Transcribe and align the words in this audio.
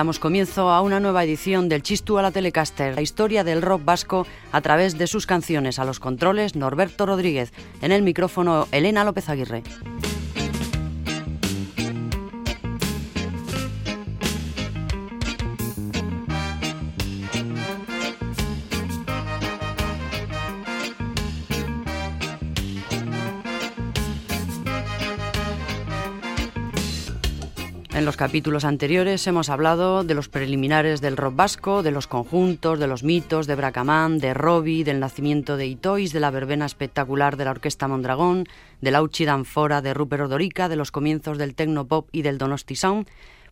Damos 0.00 0.18
comienzo 0.18 0.70
a 0.70 0.80
una 0.80 0.98
nueva 0.98 1.24
edición 1.24 1.68
del 1.68 1.82
Chistu 1.82 2.16
a 2.16 2.22
la 2.22 2.30
Telecaster, 2.30 2.94
la 2.94 3.02
historia 3.02 3.44
del 3.44 3.60
rock 3.60 3.84
vasco 3.84 4.26
a 4.50 4.62
través 4.62 4.96
de 4.96 5.06
sus 5.06 5.26
canciones. 5.26 5.78
A 5.78 5.84
los 5.84 6.00
controles, 6.00 6.56
Norberto 6.56 7.04
Rodríguez. 7.04 7.52
En 7.82 7.92
el 7.92 8.00
micrófono, 8.00 8.66
Elena 8.72 9.04
López 9.04 9.28
Aguirre. 9.28 9.62
Capítulos 28.20 28.66
anteriores 28.66 29.26
hemos 29.26 29.48
hablado 29.48 30.04
de 30.04 30.12
los 30.12 30.28
preliminares 30.28 31.00
del 31.00 31.16
rock 31.16 31.36
vasco, 31.36 31.82
de 31.82 31.90
los 31.90 32.06
conjuntos, 32.06 32.78
de 32.78 32.86
los 32.86 33.02
mitos, 33.02 33.46
de 33.46 33.54
Bracamán, 33.54 34.18
de 34.18 34.34
Robbie, 34.34 34.84
del 34.84 35.00
nacimiento 35.00 35.56
de 35.56 35.66
Itois, 35.66 36.12
de 36.12 36.20
la 36.20 36.30
verbena 36.30 36.66
espectacular 36.66 37.38
de 37.38 37.46
la 37.46 37.52
Orquesta 37.52 37.88
Mondragón, 37.88 38.44
de 38.82 38.90
la 38.90 39.00
Uchi 39.00 39.24
Danfora 39.24 39.80
de 39.80 39.94
Rupert 39.94 40.24
Odorica, 40.24 40.68
de 40.68 40.76
los 40.76 40.92
comienzos 40.92 41.38
del 41.38 41.54
Tecnopop 41.54 42.10
y 42.12 42.20
del 42.20 42.36
Donosti 42.36 42.76
Sound. 42.76 43.08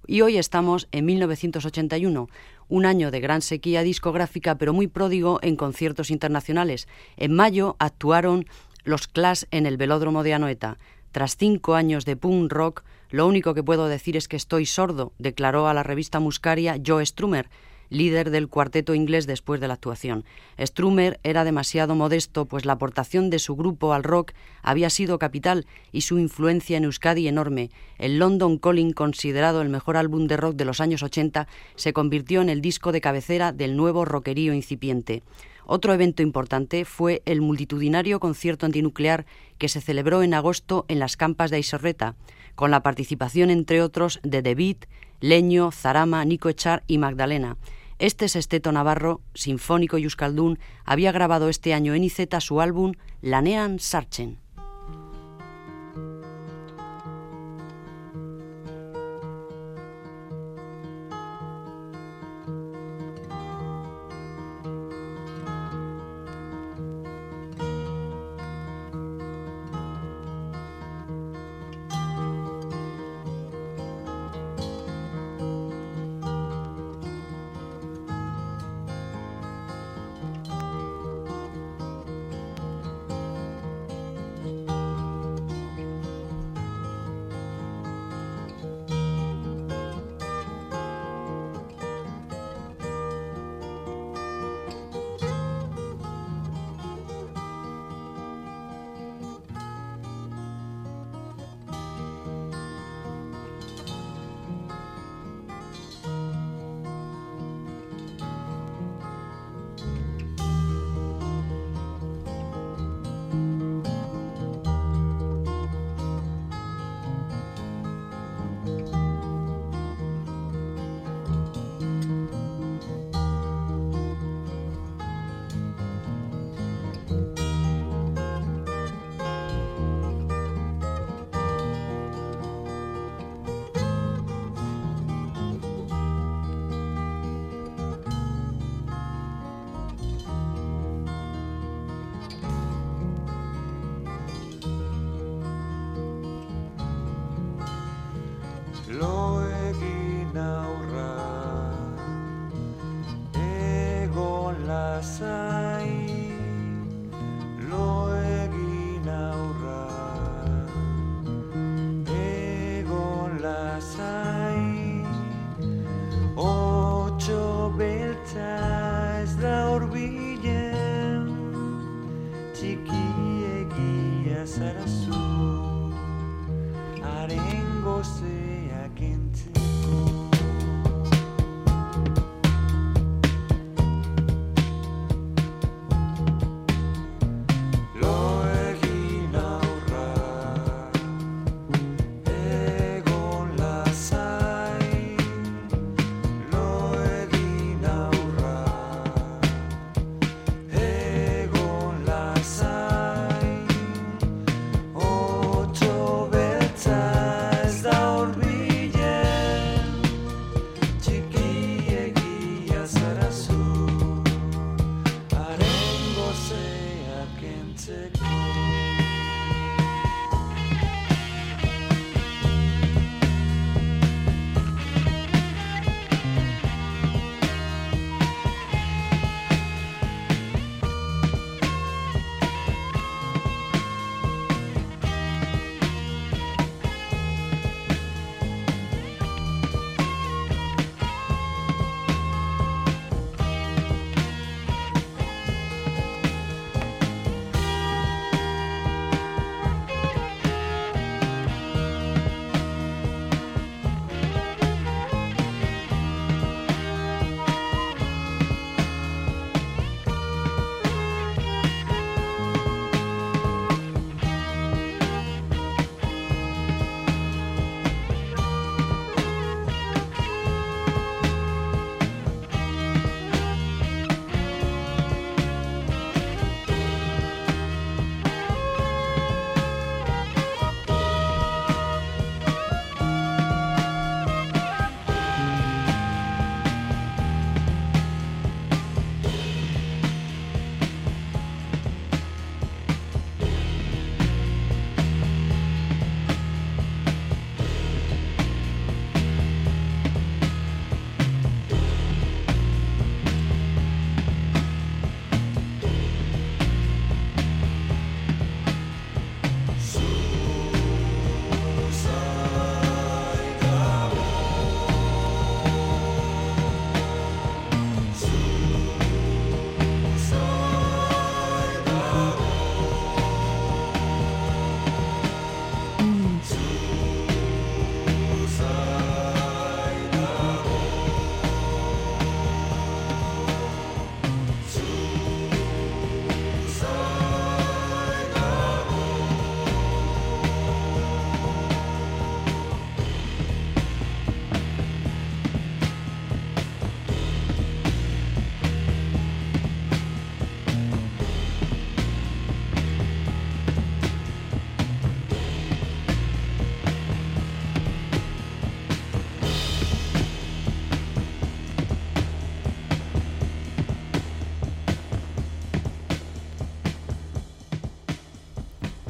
Y 0.06 0.20
hoy 0.20 0.36
estamos 0.36 0.86
en 0.92 1.06
1981, 1.06 2.28
un 2.68 2.84
año 2.84 3.10
de 3.10 3.20
gran 3.20 3.40
sequía 3.40 3.82
discográfica, 3.82 4.56
pero 4.56 4.74
muy 4.74 4.86
pródigo 4.86 5.38
en 5.40 5.56
conciertos 5.56 6.10
internacionales. 6.10 6.88
En 7.16 7.34
mayo 7.34 7.76
actuaron 7.78 8.44
los 8.84 9.08
Clash 9.08 9.44
en 9.50 9.64
el 9.64 9.78
Velódromo 9.78 10.22
de 10.24 10.34
Anoeta. 10.34 10.76
Tras 11.10 11.38
cinco 11.38 11.74
años 11.74 12.04
de 12.04 12.16
punk 12.16 12.52
rock, 12.52 12.84
lo 13.10 13.26
único 13.26 13.54
que 13.54 13.62
puedo 13.62 13.88
decir 13.88 14.16
es 14.16 14.28
que 14.28 14.36
estoy 14.36 14.66
sordo, 14.66 15.12
declaró 15.18 15.68
a 15.68 15.74
la 15.74 15.82
revista 15.82 16.20
Muscaria 16.20 16.80
Joe 16.84 17.04
Strummer, 17.04 17.48
líder 17.90 18.30
del 18.30 18.48
cuarteto 18.48 18.94
inglés 18.94 19.26
después 19.26 19.60
de 19.60 19.68
la 19.68 19.74
actuación. 19.74 20.24
Strummer 20.58 21.20
era 21.22 21.44
demasiado 21.44 21.94
modesto, 21.94 22.46
pues 22.46 22.64
la 22.64 22.74
aportación 22.74 23.30
de 23.30 23.38
su 23.38 23.56
grupo 23.56 23.92
al 23.92 24.04
rock 24.04 24.32
había 24.62 24.90
sido 24.90 25.18
capital 25.18 25.66
y 25.92 26.02
su 26.02 26.18
influencia 26.18 26.76
en 26.76 26.84
Euskadi 26.84 27.28
enorme. 27.28 27.70
El 27.98 28.18
London 28.18 28.58
Calling, 28.58 28.92
considerado 28.92 29.62
el 29.62 29.68
mejor 29.68 29.96
álbum 29.96 30.26
de 30.26 30.36
rock 30.36 30.56
de 30.56 30.64
los 30.64 30.80
años 30.80 31.02
80, 31.02 31.48
se 31.76 31.92
convirtió 31.92 32.40
en 32.40 32.48
el 32.48 32.60
disco 32.60 32.92
de 32.92 33.00
cabecera 33.00 33.52
del 33.52 33.76
nuevo 33.76 34.04
rockerío 34.04 34.54
incipiente. 34.54 35.22
Otro 35.70 35.92
evento 35.92 36.22
importante 36.22 36.86
fue 36.86 37.20
el 37.26 37.42
multitudinario 37.42 38.20
concierto 38.20 38.64
antinuclear 38.64 39.26
que 39.58 39.68
se 39.68 39.82
celebró 39.82 40.22
en 40.22 40.32
agosto 40.32 40.86
en 40.88 40.98
las 40.98 41.18
campas 41.18 41.50
de 41.50 41.58
Isorreta, 41.58 42.14
con 42.54 42.70
la 42.70 42.82
participación, 42.82 43.50
entre 43.50 43.82
otros, 43.82 44.18
de 44.22 44.40
David, 44.40 44.76
Leño, 45.20 45.70
Zarama, 45.70 46.24
Nico 46.24 46.48
Echar 46.48 46.84
y 46.86 46.96
Magdalena. 46.96 47.58
Este 47.98 48.28
sexteto 48.28 48.70
navarro, 48.70 49.22
sinfónico 49.34 49.98
y 49.98 50.04
euskaldún, 50.04 50.60
había 50.84 51.10
grabado 51.10 51.48
este 51.48 51.74
año 51.74 51.94
en 51.94 52.04
Iceta 52.04 52.40
su 52.40 52.60
álbum 52.60 52.92
Lanean 53.22 53.80
Sarchen. 53.80 54.38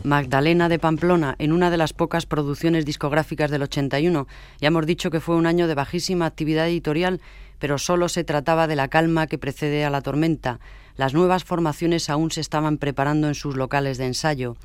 Magdalena 0.09 0.71
de 0.71 0.79
Pamplona, 0.79 1.37
en 1.39 1.53
una 1.53 1.71
de 1.71 1.77
las 1.77 1.93
pocas 1.93 2.25
producciones 2.25 2.87
discográficas 2.87 3.51
del 3.51 3.63
81. 3.63 4.27
Ya 4.59 4.69
hemos 4.69 4.87
dicho 4.87 5.11
que 5.11 5.21
fue 5.21 5.37
un 5.37 5.45
año 5.45 5.69
de 5.69 5.75
bajísima 5.75 6.25
actividad 6.25 6.67
editorial, 6.67 7.21
pero 7.59 7.77
solo 7.77 8.09
se 8.09 8.25
trataba 8.25 8.67
de 8.67 8.75
la 8.75 8.89
calma 8.89 9.27
que 9.27 9.37
precede 9.37 9.85
a 9.85 9.91
la 9.91 10.01
tormenta. 10.01 10.61
Las 10.97 11.13
nuevas 11.13 11.45
formaciones 11.45 12.09
aún 12.09 12.31
se 12.31 12.41
estaban 12.41 12.79
preparando 12.79 13.29
en 13.29 13.35
sus 13.35 13.55
locales 13.55 13.99
de 13.99 14.07
ensayo. 14.07 14.57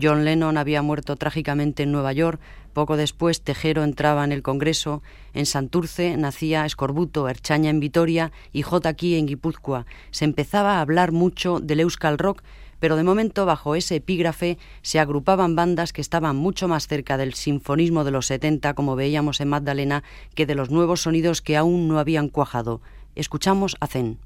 John 0.00 0.24
Lennon 0.24 0.56
había 0.56 0.80
muerto 0.80 1.16
trágicamente 1.16 1.82
en 1.82 1.92
Nueva 1.92 2.12
York, 2.12 2.40
poco 2.72 2.96
después 2.96 3.42
Tejero 3.42 3.84
entraba 3.84 4.24
en 4.24 4.32
el 4.32 4.42
Congreso, 4.42 5.02
en 5.34 5.46
Santurce 5.46 6.16
nacía 6.16 6.66
Escorbuto, 6.66 7.28
Erchaña 7.28 7.70
en 7.70 7.80
Vitoria 7.80 8.32
y 8.52 8.62
J. 8.62 8.94
en 8.98 9.26
Guipúzcoa. 9.26 9.86
Se 10.10 10.24
empezaba 10.24 10.76
a 10.76 10.80
hablar 10.80 11.12
mucho 11.12 11.60
del 11.60 11.80
Euskal 11.80 12.18
Rock, 12.18 12.42
pero 12.80 12.96
de 12.96 13.04
momento 13.04 13.46
bajo 13.46 13.74
ese 13.74 13.96
epígrafe 13.96 14.58
se 14.82 14.98
agrupaban 14.98 15.56
bandas 15.56 15.92
que 15.92 16.00
estaban 16.00 16.36
mucho 16.36 16.68
más 16.68 16.86
cerca 16.86 17.16
del 17.16 17.34
sinfonismo 17.34 18.04
de 18.04 18.10
los 18.10 18.26
70, 18.26 18.74
como 18.74 18.96
veíamos 18.96 19.40
en 19.40 19.48
Magdalena, 19.48 20.04
que 20.34 20.46
de 20.46 20.54
los 20.54 20.70
nuevos 20.70 21.02
sonidos 21.02 21.42
que 21.42 21.56
aún 21.56 21.88
no 21.88 21.98
habían 21.98 22.28
cuajado. 22.28 22.80
Escuchamos 23.14 23.76
a 23.80 23.86
Zen. 23.86 24.18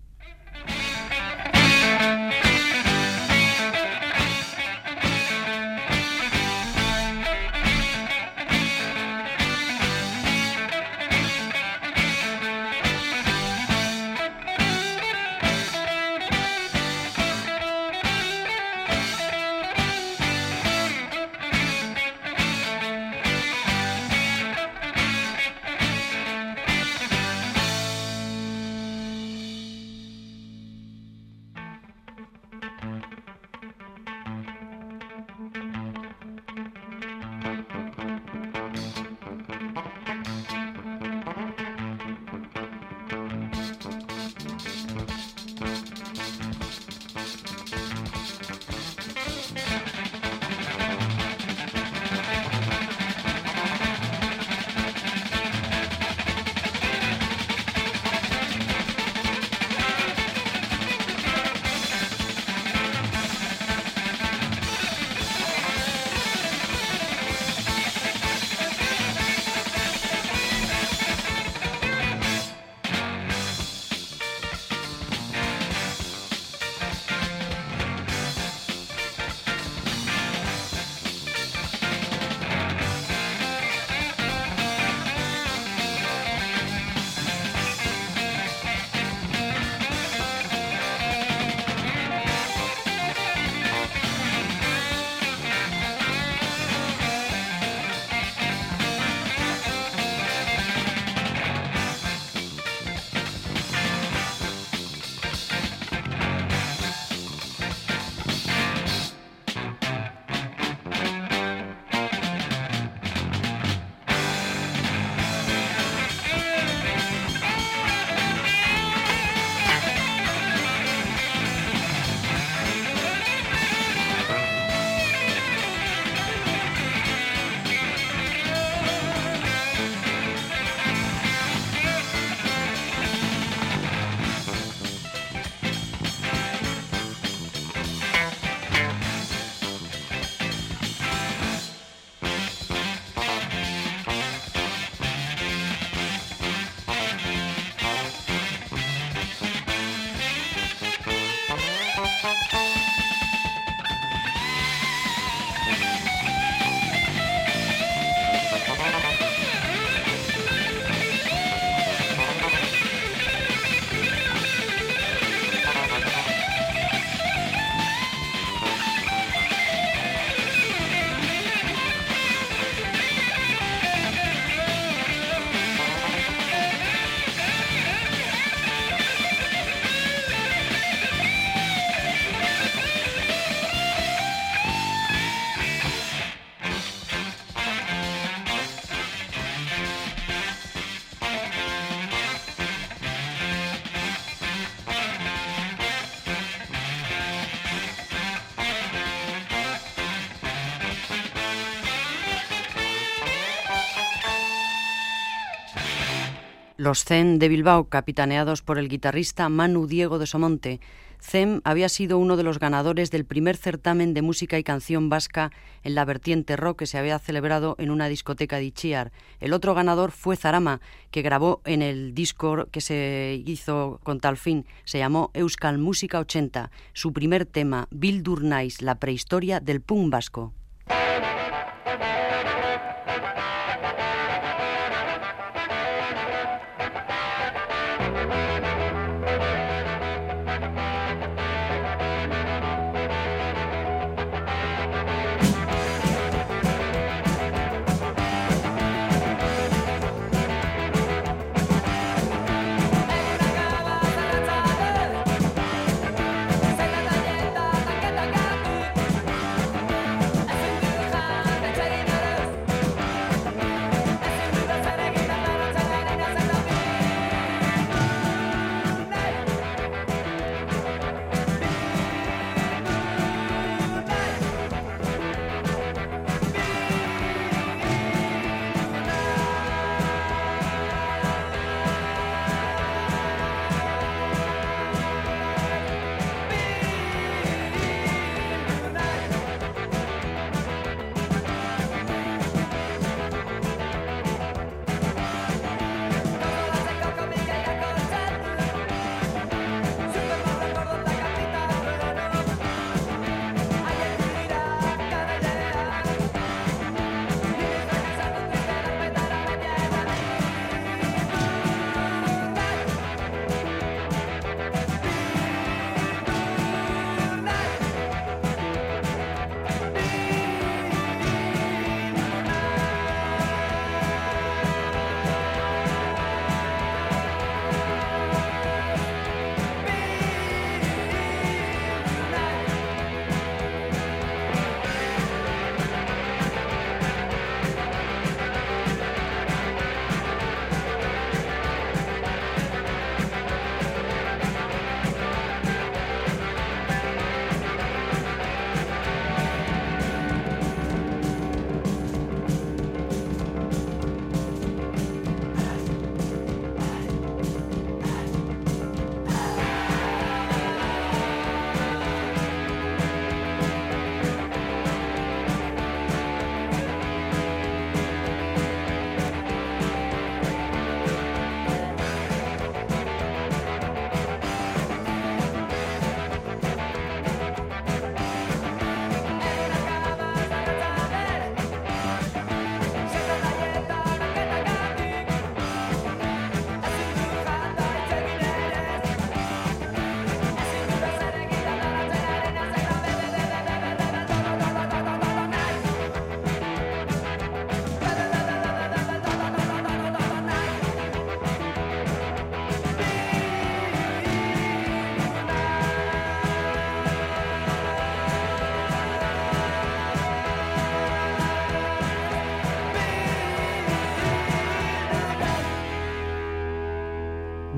Los 206.81 207.05
Zen 207.05 207.39
de 207.39 207.51
Bilbao, 207.51 207.91
capitaneados 207.91 208.63
por 208.63 208.79
el 208.79 208.89
guitarrista 208.89 209.51
Manu 209.51 209.87
Diego 209.87 210.19
de 210.19 210.27
Somonte. 210.27 210.81
Zen 211.21 211.61
había 211.63 211.91
sido 211.91 212.17
uno 212.17 212.39
de 212.39 212.43
los 212.43 212.59
ganadores 212.59 213.11
del 213.11 213.27
primer 213.27 213.59
certamen 213.59 214.15
de 214.15 214.23
música 214.23 214.59
y 214.59 214.65
canción 214.65 215.11
vasca 215.11 215.53
en 215.83 215.95
la 215.95 216.07
vertiente 216.07 216.57
rock 216.57 216.79
que 216.79 216.87
se 216.87 216.97
había 216.97 217.19
celebrado 217.19 217.77
en 217.79 217.91
una 217.91 218.09
discoteca 218.09 218.57
de 218.57 218.65
Ichiar. 218.65 219.13
El 219.41 219.53
otro 219.53 219.75
ganador 219.75 220.11
fue 220.11 220.37
Zarama, 220.37 220.81
que 221.11 221.21
grabó 221.21 221.61
en 221.67 221.83
el 221.83 222.15
disco 222.15 222.67
que 222.71 222.81
se 222.81 223.43
hizo 223.45 224.01
con 224.03 224.19
tal 224.19 224.39
fin. 224.39 224.65
Se 224.85 224.97
llamó 224.97 225.31
Euskal 225.35 225.77
Música 225.77 226.19
80. 226.19 226.71
Su 226.95 227.13
primer 227.13 227.45
tema, 227.45 227.89
Bill 227.91 228.23
Durnais, 228.23 228.81
la 228.81 228.95
prehistoria 228.95 229.61
del 229.61 229.83
punk 229.83 230.11
vasco. 230.11 230.55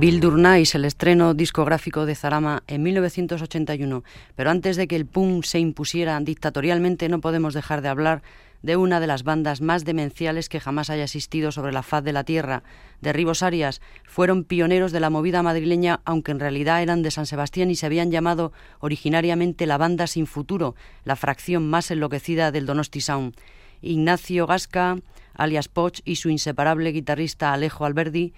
Bill 0.03 0.19
Durnais, 0.19 0.75
el 0.75 0.85
estreno 0.85 1.33
discográfico 1.33 2.07
de 2.07 2.17
Zarama 2.17 2.65
en 2.67 2.83
1981. 2.83 4.03
Pero 4.35 4.51
antes 4.51 4.77
de 4.77 4.89
que 4.89 4.97
el 4.97 5.07
punk 5.07 5.45
se 5.45 5.61
impusiera 5.61 6.19
dictatorialmente, 6.19 7.09
no 7.09 7.21
podemos 7.21 7.55
dejar 7.55 7.83
de 7.83 7.89
hablar 7.89 8.25
de 8.63 8.77
una 8.77 8.99
de 8.99 9.07
las 9.07 9.23
bandas 9.23 9.61
más 9.61 9.85
demenciales 9.85 10.49
que 10.49 10.59
jamás 10.59 10.91
haya 10.91 11.05
existido 11.05 11.53
sobre 11.53 11.71
la 11.71 11.85
faz 11.85 12.03
de 12.03 12.13
la 12.13 12.25
tierra. 12.25 12.65
Derribos 13.01 13.45
Arias 13.45 13.81
fueron 14.03 14.43
pioneros 14.43 14.91
de 14.91 14.99
la 14.99 15.09
movida 15.09 15.41
madrileña, 15.45 16.01
aunque 16.05 16.33
en 16.33 16.41
realidad 16.41 16.83
eran 16.83 17.03
de 17.03 17.13
San 17.13 17.27
Sebastián 17.27 17.71
y 17.71 17.77
se 17.77 17.87
habían 17.87 18.11
llamado 18.11 18.51
originariamente 18.81 19.67
la 19.67 19.79
Banda 19.79 20.09
Sin 20.09 20.27
Futuro, 20.27 20.75
la 21.05 21.15
fracción 21.15 21.71
más 21.71 21.93
enloquecida 21.93 22.51
del 22.51 22.67
Donosti 22.67 23.01
Sound. 23.01 23.37
Ignacio 23.83 24.49
Gasca, 24.49 24.97
alias 25.33 25.69
Poch, 25.69 26.01
y 26.05 26.17
su 26.17 26.29
inseparable 26.29 26.91
guitarrista 26.91 27.53
Alejo 27.53 27.85
Alberdi 27.85 28.33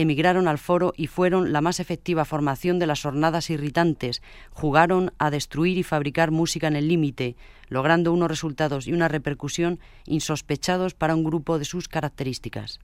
emigraron 0.00 0.46
al 0.46 0.58
foro 0.58 0.92
y 0.96 1.08
fueron 1.08 1.52
la 1.52 1.60
más 1.60 1.80
efectiva 1.80 2.24
formación 2.24 2.78
de 2.78 2.86
las 2.86 3.02
jornadas 3.02 3.50
irritantes. 3.50 4.22
Jugaron 4.52 5.12
a 5.18 5.30
destruir 5.30 5.76
y 5.78 5.82
fabricar 5.82 6.30
música 6.30 6.68
en 6.68 6.76
el 6.76 6.88
límite, 6.88 7.36
logrando 7.68 8.12
unos 8.12 8.28
resultados 8.28 8.86
y 8.86 8.92
una 8.92 9.08
repercusión 9.08 9.80
insospechados 10.06 10.94
para 10.94 11.14
un 11.14 11.24
grupo 11.24 11.58
de 11.58 11.64
sus 11.64 11.88
características. 11.88 12.78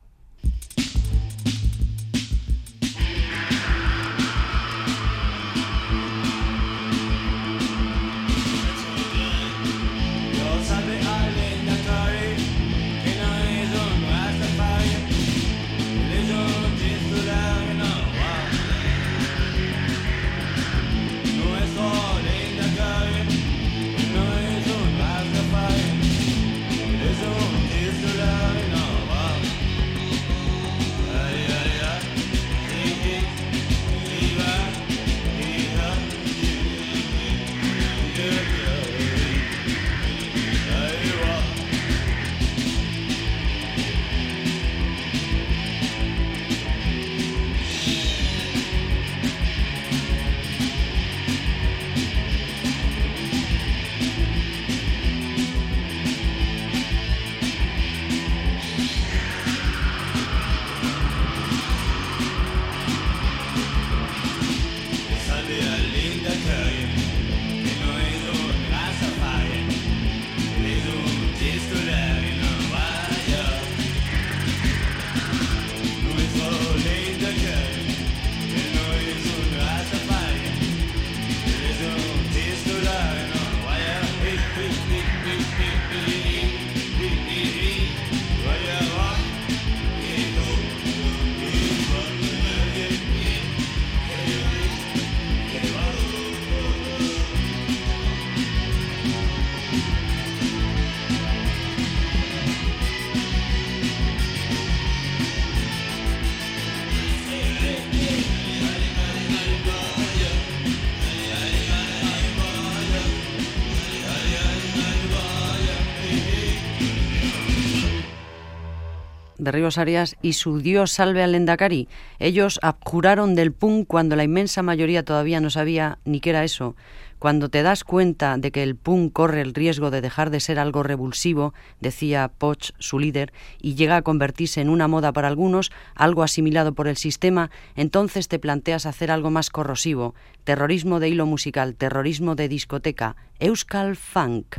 Ríos 119.54 119.78
Arias 119.78 120.16
y 120.20 120.34
su 120.34 120.58
Dios 120.58 120.90
salve 120.90 121.22
al 121.22 121.32
Lendakari. 121.32 121.88
Ellos 122.18 122.58
abjuraron 122.60 123.34
del 123.34 123.52
punk 123.52 123.86
cuando 123.86 124.16
la 124.16 124.24
inmensa 124.24 124.62
mayoría 124.62 125.04
todavía 125.04 125.40
no 125.40 125.48
sabía 125.48 125.98
ni 126.04 126.20
qué 126.20 126.30
era 126.30 126.44
eso. 126.44 126.74
Cuando 127.20 127.48
te 127.48 127.62
das 127.62 127.84
cuenta 127.84 128.36
de 128.36 128.50
que 128.50 128.62
el 128.62 128.76
punk 128.76 129.12
corre 129.12 129.40
el 129.40 129.54
riesgo 129.54 129.90
de 129.90 130.02
dejar 130.02 130.28
de 130.30 130.40
ser 130.40 130.58
algo 130.58 130.82
revulsivo, 130.82 131.54
decía 131.80 132.30
Poch, 132.36 132.72
su 132.78 132.98
líder, 132.98 133.32
y 133.62 133.76
llega 133.76 133.96
a 133.96 134.02
convertirse 134.02 134.60
en 134.60 134.68
una 134.68 134.88
moda 134.88 135.12
para 135.12 135.28
algunos, 135.28 135.72
algo 135.94 136.22
asimilado 136.22 136.74
por 136.74 136.88
el 136.88 136.98
sistema, 136.98 137.50
entonces 137.76 138.28
te 138.28 138.38
planteas 138.38 138.84
hacer 138.84 139.10
algo 139.10 139.30
más 139.30 139.48
corrosivo. 139.48 140.14
Terrorismo 140.44 141.00
de 141.00 141.08
hilo 141.08 141.24
musical, 141.24 141.76
terrorismo 141.76 142.34
de 142.34 142.48
discoteca, 142.48 143.16
Euskal 143.38 143.96
Funk. 143.96 144.56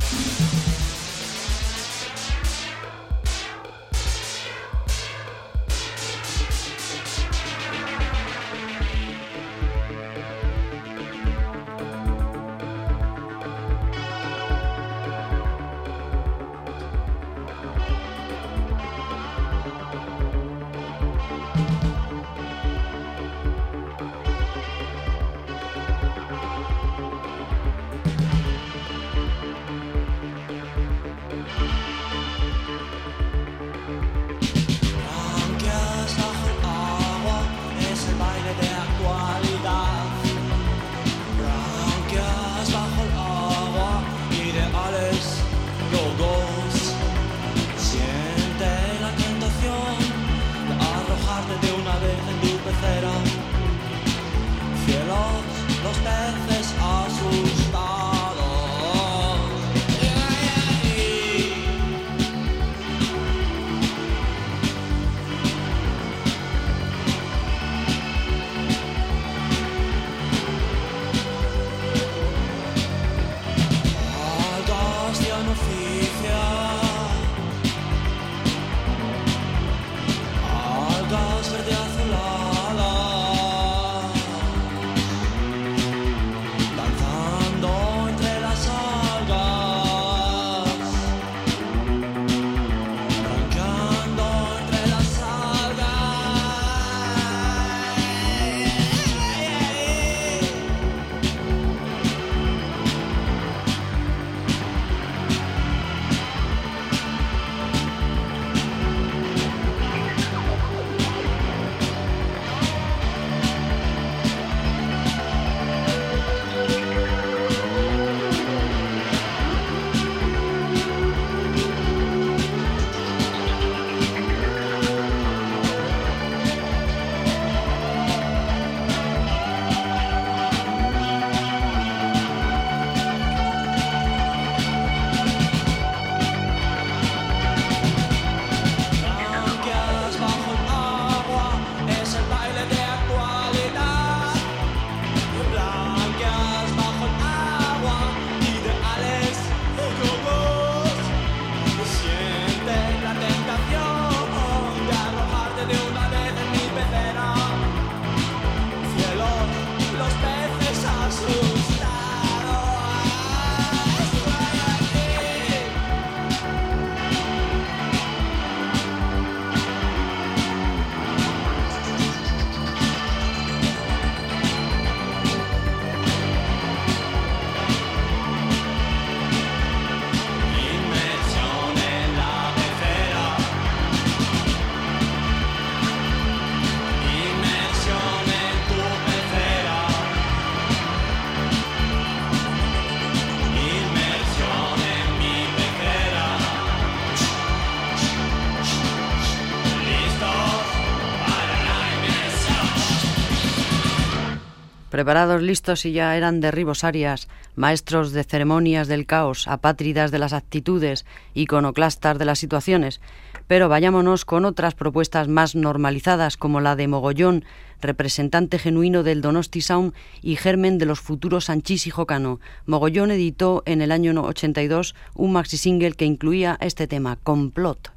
Preparados, 204.96 205.42
listos 205.42 205.84
y 205.84 205.92
ya 205.92 206.16
eran 206.16 206.40
derribos 206.40 206.82
arias, 206.82 207.28
maestros 207.54 208.12
de 208.12 208.24
ceremonias 208.24 208.88
del 208.88 209.04
caos, 209.04 209.46
apátridas 209.46 210.10
de 210.10 210.18
las 210.18 210.32
actitudes, 210.32 211.04
iconoclastas 211.34 212.18
de 212.18 212.24
las 212.24 212.38
situaciones. 212.38 213.02
Pero 213.46 213.68
vayámonos 213.68 214.24
con 214.24 214.46
otras 214.46 214.74
propuestas 214.74 215.28
más 215.28 215.54
normalizadas, 215.54 216.38
como 216.38 216.62
la 216.62 216.76
de 216.76 216.88
Mogollón, 216.88 217.44
representante 217.82 218.58
genuino 218.58 219.02
del 219.02 219.20
Donosti 219.20 219.60
Sound 219.60 219.92
y 220.22 220.36
germen 220.36 220.78
de 220.78 220.86
los 220.86 221.00
futuros 221.00 221.44
Sanchís 221.44 221.86
y 221.86 221.90
Jocano. 221.90 222.40
Mogollón 222.64 223.10
editó 223.10 223.62
en 223.66 223.82
el 223.82 223.92
año 223.92 224.18
82 224.22 224.94
un 225.12 225.32
maxi 225.32 225.58
single 225.58 225.92
que 225.92 226.06
incluía 226.06 226.56
este 226.62 226.86
tema, 226.86 227.18
Complot. 227.22 227.95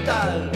Vital 0.00 0.50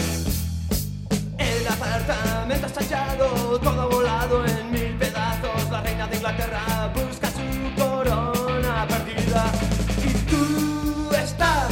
apartamento 1.69 2.67
estallado, 2.67 3.59
todo 3.61 3.89
volado 3.89 4.45
en 4.47 4.71
mil 4.71 4.97
pedazos. 4.97 5.71
La 5.71 5.81
reina 5.81 6.07
de 6.07 6.17
Inglaterra 6.17 6.93
busca 6.95 7.29
su 7.31 7.83
corona 7.83 8.87
perdida. 8.89 9.45
Y 10.03 10.13
tú 10.31 11.11
estás 11.15 11.69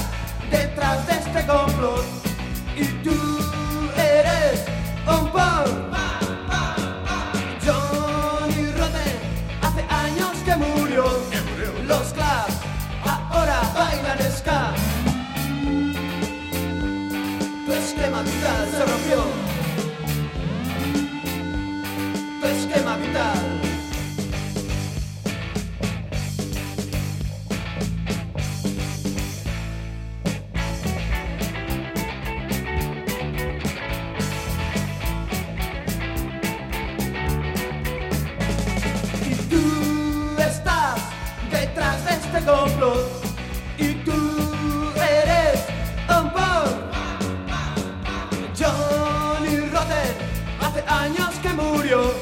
detrás 0.50 1.06
de 1.06 1.12
este 1.12 1.46
complot. 1.46 2.04
Y 2.76 2.84
tú 3.04 3.16
eres 3.96 4.64
un 5.06 5.30
punk. 5.30 5.91
Complot. 42.44 43.22
Y 43.78 43.94
tú 44.04 44.12
eres 44.96 45.64
un 46.08 46.30
punk. 46.30 46.70
Johnny 48.58 49.56
Rotten 49.70 50.14
hace 50.60 50.84
años 50.86 51.34
que 51.42 51.48
murió. 51.50 52.12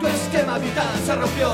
Tu 0.00 0.06
esquema 0.06 0.58
vital 0.58 0.86
se 1.04 1.14
rompió. 1.16 1.50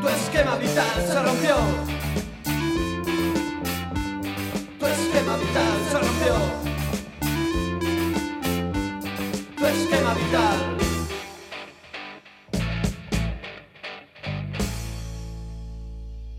Tu 0.00 0.08
esquema 0.08 0.56
vital 0.56 1.06
se 1.06 1.22
rompió. 1.22 1.56
Tu 4.78 4.86
esquema 4.86 5.36
vital 5.36 5.78
se 5.90 5.98
rompió. 5.98 6.61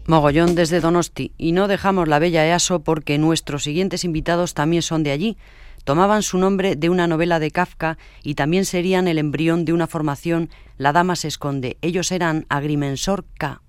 Mogollón 0.05 0.53
desde 0.53 0.81
Donosti 0.81 1.31
y 1.37 1.53
no 1.53 1.67
dejamos 1.67 2.07
la 2.07 2.19
bella 2.19 2.45
EASO 2.45 2.81
porque 2.83 3.17
nuestros 3.17 3.63
siguientes 3.63 4.03
invitados 4.03 4.53
también 4.53 4.83
son 4.83 5.01
de 5.01 5.11
allí. 5.11 5.37
Tomaban 5.85 6.23
su 6.23 6.37
nombre 6.37 6.75
de 6.75 6.89
una 6.89 7.07
novela 7.07 7.39
de 7.39 7.51
Kafka 7.51 7.97
y 8.21 8.35
también 8.35 8.65
serían 8.65 9.07
el 9.07 9.17
embrión 9.17 9.65
de 9.65 9.73
una 9.73 9.87
formación 9.87 10.49
La 10.77 10.93
Dama 10.93 11.15
se 11.15 11.29
esconde. 11.29 11.77
Ellos 11.81 12.11
eran 12.11 12.45
Agrimensor 12.49 13.25
K. 13.37 13.61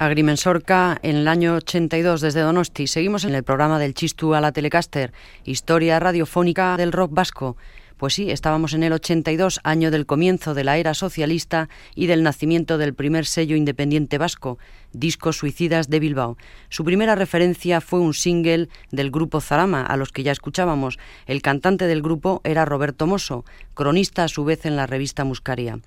Agrimensorca 0.00 0.96
en 1.02 1.16
el 1.16 1.26
año 1.26 1.56
82 1.56 2.20
desde 2.20 2.42
Donosti. 2.42 2.86
Seguimos 2.86 3.24
en 3.24 3.34
el 3.34 3.42
programa 3.42 3.80
del 3.80 3.94
Chistu 3.94 4.32
a 4.34 4.40
la 4.40 4.52
Telecaster, 4.52 5.12
historia 5.44 5.98
radiofónica 5.98 6.76
del 6.76 6.92
rock 6.92 7.12
vasco. 7.12 7.56
Pues 7.96 8.14
sí, 8.14 8.30
estábamos 8.30 8.74
en 8.74 8.84
el 8.84 8.92
82, 8.92 9.58
año 9.64 9.90
del 9.90 10.06
comienzo 10.06 10.54
de 10.54 10.62
la 10.62 10.78
era 10.78 10.94
socialista 10.94 11.68
y 11.96 12.06
del 12.06 12.22
nacimiento 12.22 12.78
del 12.78 12.94
primer 12.94 13.26
sello 13.26 13.56
independiente 13.56 14.18
vasco, 14.18 14.58
Discos 14.92 15.36
Suicidas 15.36 15.90
de 15.90 15.98
Bilbao. 15.98 16.36
Su 16.68 16.84
primera 16.84 17.16
referencia 17.16 17.80
fue 17.80 17.98
un 17.98 18.14
single 18.14 18.68
del 18.92 19.10
grupo 19.10 19.40
Zarama, 19.40 19.82
a 19.82 19.96
los 19.96 20.12
que 20.12 20.22
ya 20.22 20.30
escuchábamos. 20.30 20.96
El 21.26 21.42
cantante 21.42 21.88
del 21.88 22.02
grupo 22.02 22.40
era 22.44 22.64
Roberto 22.64 23.08
Mosso, 23.08 23.44
cronista 23.74 24.22
a 24.22 24.28
su 24.28 24.44
vez 24.44 24.64
en 24.64 24.76
la 24.76 24.86
revista 24.86 25.24
Muscaria. 25.24 25.80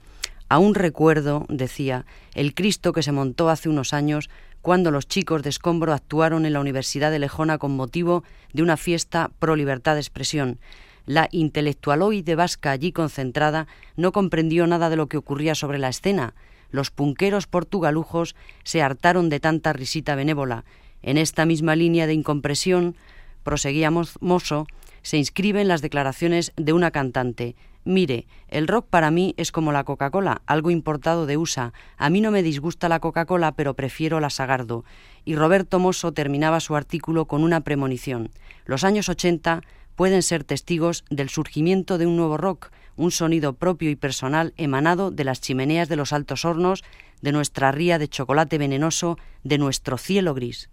Aún 0.52 0.76
recuerdo, 0.76 1.46
decía, 1.48 2.06
el 2.34 2.54
Cristo 2.54 2.92
que 2.92 3.04
se 3.04 3.14
montó 3.14 3.48
hace 3.48 3.70
unos 3.70 3.94
años 3.94 4.30
cuando 4.62 4.92
los 4.92 5.08
chicos 5.08 5.44
de 5.44 5.50
Escombro 5.50 5.94
actuaron 5.94 6.46
en 6.46 6.52
la 6.52 6.60
Universidad 6.60 7.10
de 7.10 7.20
Lejona 7.20 7.58
con 7.58 7.74
motivo 7.74 8.26
de 8.52 8.62
una 8.62 8.76
fiesta 8.76 9.32
pro 9.40 9.56
libertad 9.56 9.94
de 9.94 10.02
expresión. 10.02 10.60
La 11.06 11.30
intelectualoide 11.32 12.36
vasca 12.36 12.72
allí 12.72 12.92
concentrada 12.92 13.68
no 13.96 14.12
comprendió 14.12 14.68
nada 14.68 14.90
de 14.90 14.98
lo 14.98 15.08
que 15.08 15.16
ocurría 15.16 15.56
sobre 15.56 15.80
la 15.80 15.88
escena. 15.88 16.34
Los 16.70 16.92
punqueros 16.92 17.48
portugalujos 17.48 18.36
se 18.66 18.82
hartaron 18.82 19.30
de 19.30 19.40
tanta 19.40 19.72
risita 19.72 20.16
benévola. 20.16 20.66
En 21.02 21.18
esta 21.18 21.46
misma 21.46 21.78
línea 21.78 22.08
de 22.08 22.14
incompresión, 22.14 22.98
proseguía 23.44 23.90
Mosso, 23.90 24.68
se 25.02 25.16
inscriben 25.16 25.70
las 25.70 25.82
declaraciones 25.82 26.52
de 26.58 26.74
una 26.74 26.92
cantante. 26.92 27.56
Mire, 27.84 28.28
el 28.48 28.68
rock 28.68 28.88
para 28.90 29.10
mí 29.10 29.34
es 29.38 29.52
como 29.52 29.72
la 29.72 29.84
Coca-Cola, 29.84 30.44
algo 30.46 30.70
importado 30.70 31.26
de 31.26 31.38
USA. 31.38 31.74
A 31.98 32.10
mí 32.10 32.22
no 32.22 32.30
me 32.30 32.44
disgusta 32.44 32.90
la 32.90 33.00
Coca-Cola, 33.00 33.54
pero 33.54 33.74
prefiero 33.74 34.20
la 34.20 34.30
Sagardo. 34.30 34.86
Y 35.26 35.36
Roberto 35.36 35.80
Mosso 35.80 36.12
terminaba 36.12 36.60
su 36.60 36.76
artículo 36.76 37.26
con 37.26 37.44
una 37.44 37.62
premonición. 37.62 38.30
Los 38.66 38.84
años 38.84 39.10
80 39.10 39.62
pueden 39.96 40.22
ser 40.22 40.44
testigos 40.44 41.06
del 41.10 41.30
surgimiento 41.30 41.98
de 41.98 42.06
un 42.06 42.18
nuevo 42.18 42.38
rock, 42.38 42.72
un 42.98 43.12
sonido 43.12 43.54
propio 43.54 43.90
y 43.90 43.96
personal 43.96 44.54
emanado 44.58 45.10
de 45.10 45.24
las 45.24 45.42
chimeneas 45.42 45.90
de 45.90 45.96
los 45.96 46.14
altos 46.14 46.46
hornos, 46.46 46.84
de 47.22 47.32
nuestra 47.32 47.72
ría 47.72 47.98
de 47.98 48.08
chocolate 48.08 48.58
venenoso, 48.58 49.18
de 49.44 49.58
nuestro 49.58 49.98
cielo 49.98 50.34
gris. 50.34 50.70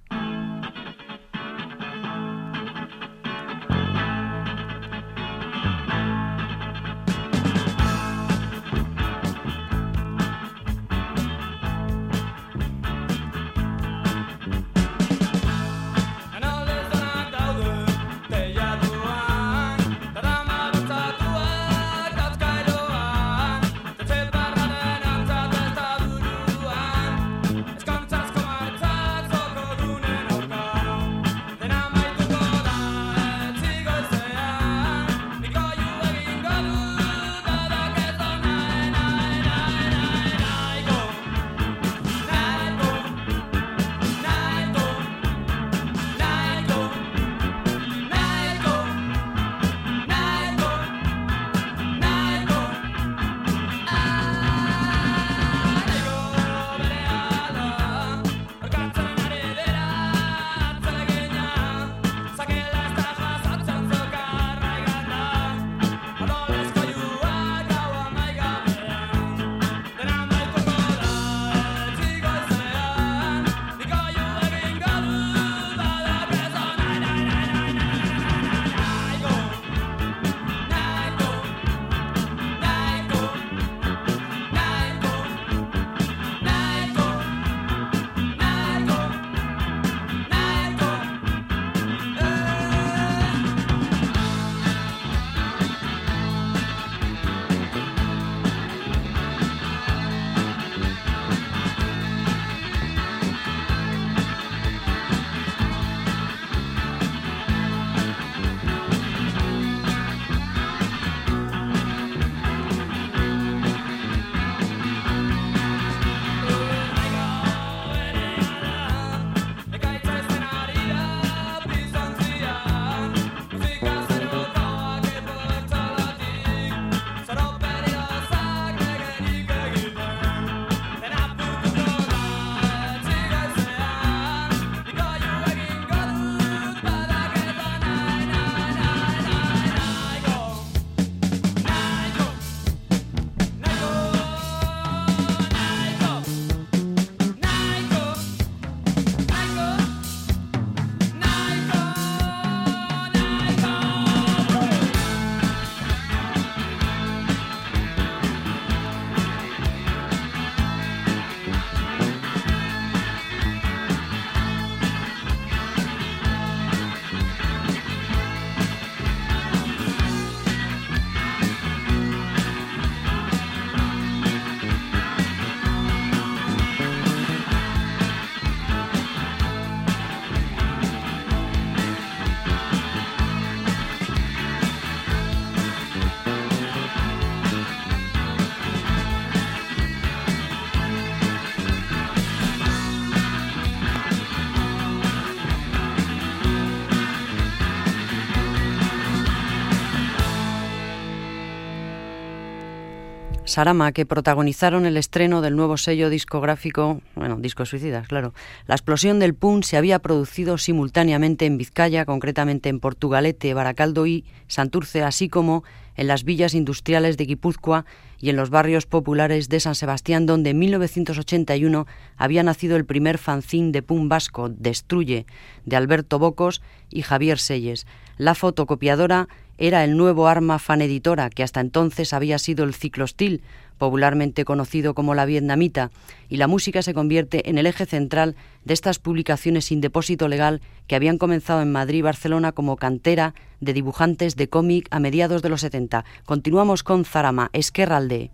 Sarama, 203.59 203.91
que 203.91 204.07
protagonizaron 204.07 204.87
el 204.87 204.97
estreno 204.97 205.41
del 205.41 205.57
nuevo 205.57 205.79
sello 205.79 206.11
discográfico, 206.11 207.01
bueno, 207.17 207.39
Disco 207.41 207.67
Suicidas, 207.67 208.07
claro. 208.07 208.33
La 208.69 208.77
explosión 208.77 209.19
del 209.19 209.35
punk 209.35 209.65
se 209.65 209.77
había 209.77 209.99
producido 209.99 210.59
simultáneamente 210.59 211.45
en 211.45 211.59
Vizcaya, 211.59 212.05
concretamente 212.05 212.69
en 212.69 212.79
Portugalete, 212.79 213.55
Baracaldo 213.55 214.07
y 214.07 214.25
Santurce, 214.47 215.03
así 215.03 215.29
como 215.29 215.65
en 215.97 216.07
las 216.07 216.23
villas 216.23 216.55
industriales 216.55 217.17
de 217.17 217.25
Guipúzcoa 217.25 217.85
y 218.21 218.31
en 218.31 218.37
los 218.37 218.51
barrios 218.51 218.87
populares 218.87 219.49
de 219.49 219.59
San 219.59 219.75
Sebastián, 219.75 220.25
donde 220.25 220.51
en 220.51 220.61
1981 220.61 221.89
había 222.17 222.45
nacido 222.45 222.77
el 222.77 222.85
primer 222.85 223.19
fanzín 223.19 223.73
de 223.73 223.83
punk 223.83 224.09
vasco, 224.09 224.49
Destruye, 224.51 225.27
de 225.65 225.75
Alberto 225.75 226.21
Bocos 226.21 226.63
y 226.91 227.03
Javier 227.03 227.41
Selles. 227.41 227.89
La 228.19 228.37
fotocopiadora 228.37 229.27
era 229.59 229.85
el 229.85 229.97
nuevo 229.97 230.29
arma 230.29 230.59
faneditora 230.59 231.31
que 231.31 231.43
hasta 231.43 231.61
entonces 231.61 232.13
había 232.13 232.39
sido 232.39 232.65
el 232.65 232.75
ciclostil, 232.75 233.43
popularmente 233.77 234.45
conocido 234.45 234.95
como 234.95 235.15
la 235.15 235.27
vietnamita, 235.27 235.91
y 236.29 236.37
la 236.37 236.47
música 236.47 236.83
se 236.83 236.95
convierte 236.95 237.51
en 237.51 237.59
el 237.59 237.67
eje 237.67 237.87
central 237.87 238.37
de 238.65 238.75
estas 238.75 238.99
publicaciones 238.99 239.67
sin 239.67 239.81
depósito 239.81 240.29
legal 240.29 240.61
que 240.87 240.97
habían 240.97 241.19
comenzado 241.19 241.61
en 241.61 241.73
Madrid 241.73 241.99
y 241.99 242.03
Barcelona 242.03 242.53
como 242.53 242.77
cantera 242.77 243.35
de 243.61 243.73
dibujantes 243.73 244.37
de 244.37 244.49
cómic 244.49 244.87
a 244.91 245.01
mediados 245.01 245.43
de 245.43 245.49
los 245.49 245.61
70. 245.61 246.05
Continuamos 246.25 246.83
con 246.83 247.05
Zarama, 247.05 247.51
Esquerralde. 247.53 248.31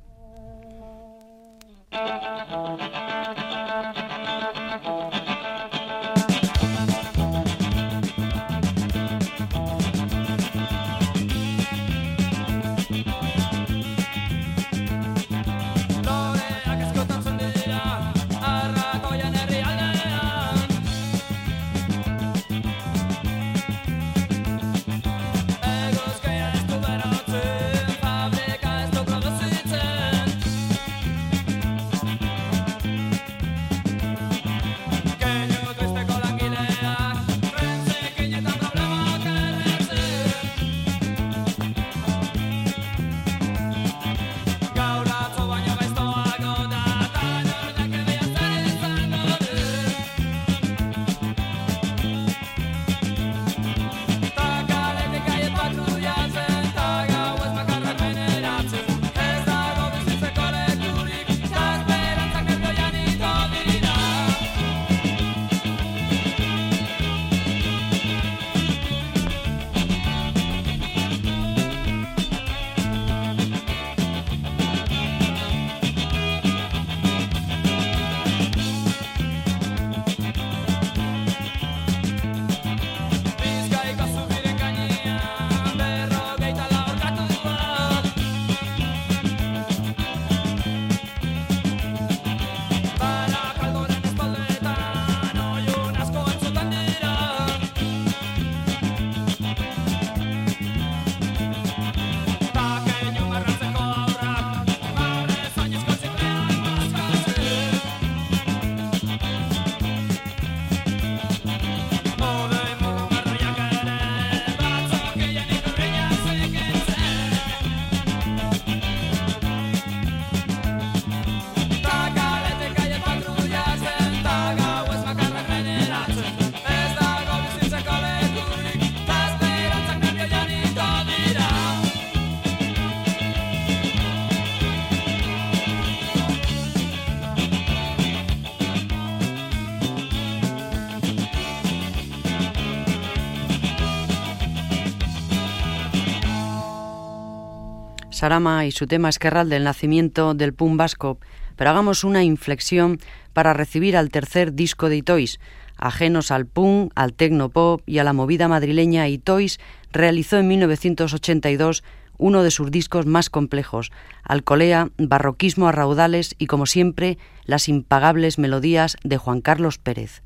Sarama 148.25 148.65
y 148.65 148.71
su 148.71 148.87
tema 148.87 149.11
esquerral 149.11 149.51
del 149.51 149.65
nacimiento 149.65 150.33
del 150.33 150.55
punk 150.55 150.79
vasco, 150.79 151.19
pero 151.57 151.69
hagamos 151.69 152.05
una 152.05 152.25
inflexión 152.25 152.99
para 153.35 153.53
recibir 153.53 153.99
al 153.99 154.09
tercer 154.09 154.55
disco 154.55 154.89
de 154.89 154.97
Itois. 154.97 155.39
Ajenos 155.77 156.31
al 156.31 156.47
punk, 156.47 156.91
al 156.95 157.13
tecnopop 157.13 157.83
y 157.85 157.99
a 157.99 158.05
la 158.05 158.15
movida 158.15 158.49
madrileña, 158.49 159.09
Itois 159.09 159.61
realizó 159.93 160.39
en 160.39 160.49
1982 160.49 161.85
uno 162.17 162.43
de 162.43 162.51
sus 162.51 162.71
discos 162.71 163.05
más 163.05 163.29
complejos, 163.29 163.93
Alcolea, 164.23 164.89
barroquismo 164.97 165.69
a 165.69 165.73
raudales 165.73 166.35
y, 166.39 166.47
como 166.47 166.65
siempre, 166.65 167.19
las 167.45 167.69
impagables 167.69 168.39
melodías 168.39 168.97
de 169.05 169.19
Juan 169.19 169.43
Carlos 169.43 169.77
Pérez. 169.77 170.23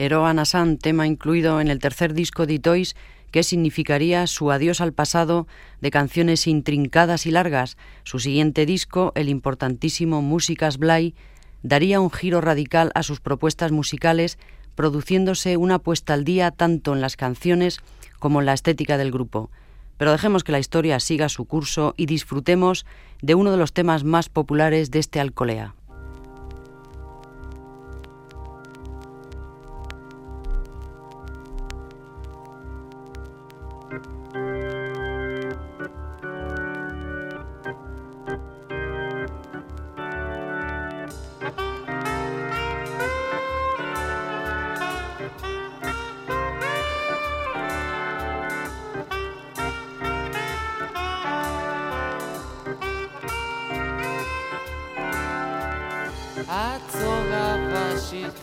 Eroan 0.00 0.38
Asan, 0.38 0.78
tema 0.78 1.06
incluido 1.06 1.60
en 1.60 1.68
el 1.68 1.78
tercer 1.78 2.14
disco 2.14 2.46
de 2.46 2.58
Toys, 2.58 2.96
que 3.30 3.42
significaría 3.42 4.26
su 4.26 4.50
adiós 4.50 4.80
al 4.80 4.94
pasado 4.94 5.46
de 5.82 5.90
canciones 5.90 6.46
intrincadas 6.46 7.26
y 7.26 7.30
largas. 7.30 7.76
Su 8.02 8.18
siguiente 8.18 8.64
disco, 8.64 9.12
el 9.14 9.28
importantísimo 9.28 10.22
Músicas 10.22 10.78
Blay, 10.78 11.14
daría 11.62 12.00
un 12.00 12.10
giro 12.10 12.40
radical 12.40 12.92
a 12.94 13.02
sus 13.02 13.20
propuestas 13.20 13.72
musicales, 13.72 14.38
produciéndose 14.74 15.58
una 15.58 15.78
puesta 15.78 16.14
al 16.14 16.24
día 16.24 16.50
tanto 16.50 16.94
en 16.94 17.02
las 17.02 17.16
canciones 17.16 17.80
como 18.18 18.40
en 18.40 18.46
la 18.46 18.54
estética 18.54 18.96
del 18.96 19.12
grupo. 19.12 19.50
Pero 19.98 20.12
dejemos 20.12 20.44
que 20.44 20.52
la 20.52 20.60
historia 20.60 20.98
siga 20.98 21.28
su 21.28 21.44
curso 21.44 21.92
y 21.98 22.06
disfrutemos 22.06 22.86
de 23.20 23.34
uno 23.34 23.50
de 23.50 23.58
los 23.58 23.74
temas 23.74 24.02
más 24.02 24.30
populares 24.30 24.90
de 24.90 24.98
este 24.98 25.20
Alcolea. 25.20 25.74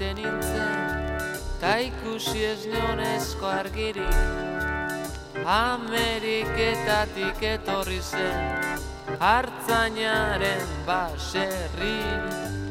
maite 0.08 0.22
nintzen, 0.22 1.20
ta 1.60 1.78
ikusi 1.80 2.46
ez 2.46 2.66
neonezko 2.66 3.46
argirik, 3.46 4.16
Ameriketatik 5.46 7.42
etorri 7.42 8.02
zen, 8.02 8.80
hartzainaren 9.20 10.68
baserrin. 10.86 12.24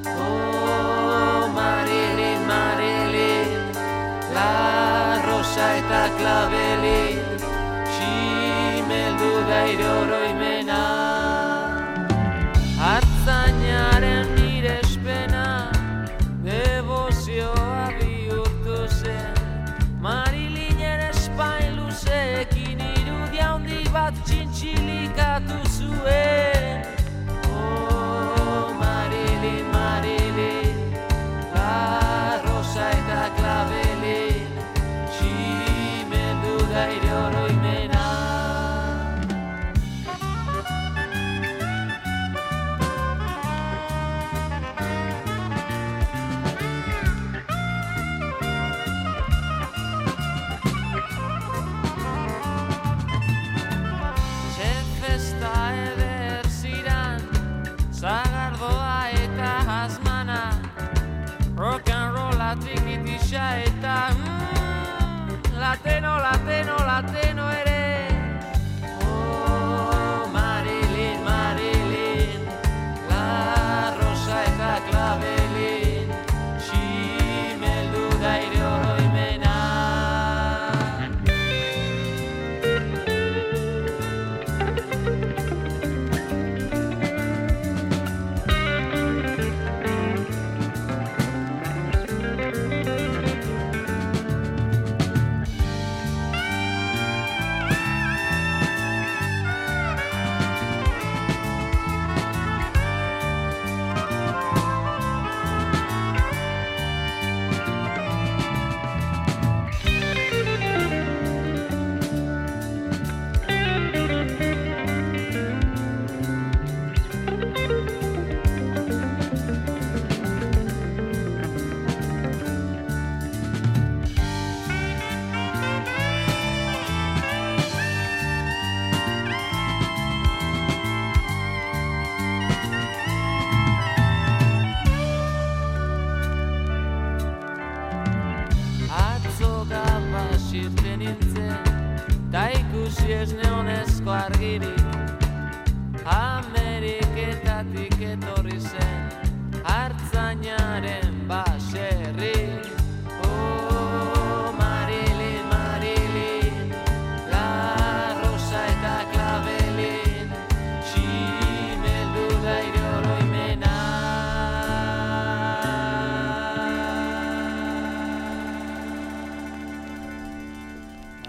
Oh, 0.06 1.48
Marilyn, 1.54 2.46
Marilyn, 2.46 3.72
la 4.34 5.22
rosa 5.26 5.68
eta 5.80 6.08
klabelin, 6.18 7.40
ximeldu 7.96 9.32
da 9.48 9.60
iroroi 9.72 10.25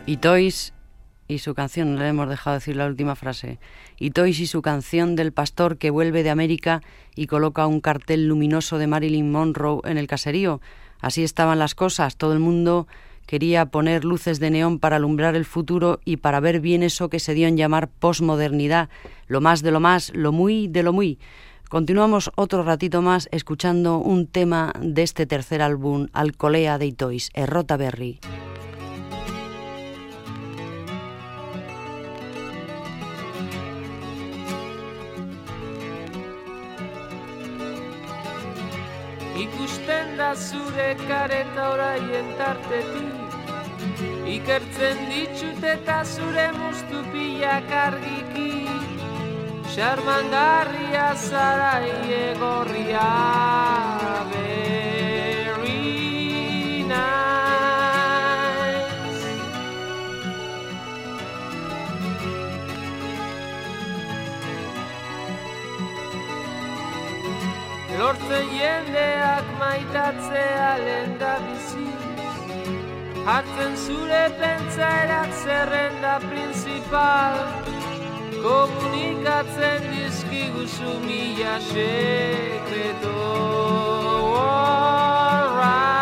Y 0.07 0.15
Toys 0.15 0.73
y 1.27 1.39
su 1.39 1.53
canción, 1.53 1.93
no 1.93 1.99
le 1.99 2.07
hemos 2.07 2.29
dejado 2.29 2.53
decir 2.53 2.77
la 2.77 2.87
última 2.87 3.17
frase. 3.17 3.59
Y 3.99 4.11
Toys 4.11 4.39
y 4.39 4.47
su 4.47 4.61
canción 4.61 5.17
del 5.17 5.33
pastor 5.33 5.77
que 5.77 5.89
vuelve 5.89 6.23
de 6.23 6.29
América 6.29 6.81
y 7.13 7.27
coloca 7.27 7.67
un 7.67 7.81
cartel 7.81 8.25
luminoso 8.25 8.77
de 8.77 8.87
Marilyn 8.87 9.29
Monroe 9.29 9.81
en 9.83 9.97
el 9.97 10.07
caserío. 10.07 10.61
Así 11.01 11.25
estaban 11.25 11.59
las 11.59 11.75
cosas, 11.75 12.15
todo 12.15 12.31
el 12.31 12.39
mundo 12.39 12.87
quería 13.25 13.65
poner 13.65 14.05
luces 14.05 14.39
de 14.39 14.49
neón 14.49 14.79
para 14.79 14.95
alumbrar 14.95 15.35
el 15.35 15.43
futuro 15.43 15.99
y 16.05 16.15
para 16.15 16.39
ver 16.39 16.61
bien 16.61 16.83
eso 16.83 17.09
que 17.09 17.19
se 17.19 17.33
dio 17.33 17.49
en 17.49 17.57
llamar 17.57 17.89
posmodernidad, 17.89 18.87
lo 19.27 19.41
más 19.41 19.61
de 19.61 19.71
lo 19.71 19.81
más, 19.81 20.13
lo 20.15 20.31
muy 20.31 20.69
de 20.69 20.83
lo 20.83 20.93
muy. 20.93 21.19
Continuamos 21.67 22.31
otro 22.35 22.63
ratito 22.63 23.01
más 23.01 23.27
escuchando 23.33 23.97
un 23.97 24.25
tema 24.25 24.71
de 24.79 25.03
este 25.03 25.25
tercer 25.25 25.61
álbum, 25.61 26.07
Alcolea 26.13 26.77
de 26.77 26.85
Itois, 26.85 27.29
Errota 27.33 27.75
Berry. 27.75 28.21
Ikusten 39.37 40.15
da 40.17 40.31
zure 40.35 40.89
kareta 41.07 41.69
oraien 41.73 42.33
tartetik. 42.39 43.15
Ikertzen 44.37 45.03
ditut 45.11 45.63
eta 45.73 46.01
zure 46.03 46.47
mustu 46.57 47.03
pilak 47.13 47.71
argiki. 47.85 48.65
Xarmangarria 49.77 51.09
zara 51.15 51.73
iegorria 51.85 53.07
Very 54.29 54.96
Lortzen 67.97 68.49
jendeak 68.53 69.47
maitatzea 69.59 70.67
lehen 70.83 71.15
da 71.21 71.31
bizi. 71.45 71.87
Hartzen 73.25 73.73
zure 73.85 74.21
pentsairak 74.37 75.33
zerrenda 75.41 76.13
principal. 76.29 77.41
Komunikatzen 78.45 79.89
dizkiguzu 79.91 80.93
mila 81.07 81.57
sekreto 81.71 83.15
Alright 84.45 85.96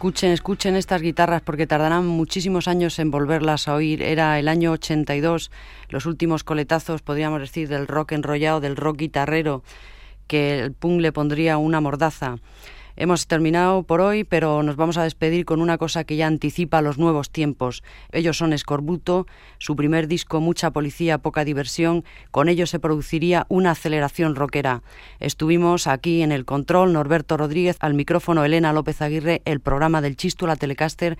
Escuchen, 0.00 0.32
escuchen 0.32 0.76
estas 0.76 1.02
guitarras 1.02 1.42
porque 1.42 1.66
tardarán 1.66 2.06
muchísimos 2.06 2.68
años 2.68 2.98
en 2.98 3.10
volverlas 3.10 3.68
a 3.68 3.74
oír. 3.74 4.00
Era 4.00 4.38
el 4.38 4.48
año 4.48 4.72
82, 4.72 5.50
los 5.90 6.06
últimos 6.06 6.42
coletazos, 6.42 7.02
podríamos 7.02 7.42
decir, 7.42 7.68
del 7.68 7.86
rock 7.86 8.12
enrollado, 8.12 8.62
del 8.62 8.76
rock 8.76 8.96
guitarrero, 8.96 9.62
que 10.26 10.60
el 10.60 10.72
punk 10.72 11.02
le 11.02 11.12
pondría 11.12 11.58
una 11.58 11.82
mordaza. 11.82 12.36
Hemos 13.00 13.26
terminado 13.26 13.82
por 13.82 14.02
hoy, 14.02 14.24
pero 14.24 14.62
nos 14.62 14.76
vamos 14.76 14.98
a 14.98 15.04
despedir 15.04 15.46
con 15.46 15.62
una 15.62 15.78
cosa 15.78 16.04
que 16.04 16.16
ya 16.16 16.26
anticipa 16.26 16.82
los 16.82 16.98
nuevos 16.98 17.30
tiempos. 17.30 17.82
Ellos 18.12 18.36
son 18.36 18.52
Escorbuto, 18.52 19.26
su 19.56 19.74
primer 19.74 20.06
disco 20.06 20.38
Mucha 20.42 20.70
Policía, 20.70 21.16
Poca 21.16 21.46
Diversión, 21.46 22.04
con 22.30 22.50
ellos 22.50 22.68
se 22.68 22.78
produciría 22.78 23.46
una 23.48 23.70
aceleración 23.70 24.36
rockera. 24.36 24.82
Estuvimos 25.18 25.86
aquí 25.86 26.20
en 26.20 26.30
el 26.30 26.44
control 26.44 26.92
Norberto 26.92 27.38
Rodríguez, 27.38 27.78
al 27.80 27.94
micrófono 27.94 28.44
Elena 28.44 28.74
López 28.74 29.00
Aguirre, 29.00 29.40
el 29.46 29.60
programa 29.60 30.02
del 30.02 30.16
Chisto, 30.16 30.46
la 30.46 30.56
Telecaster. 30.56 31.16